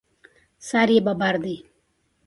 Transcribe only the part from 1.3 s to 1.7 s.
دی.